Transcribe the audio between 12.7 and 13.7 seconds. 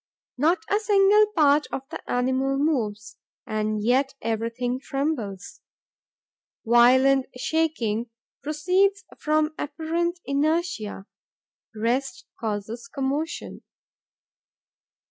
commotion.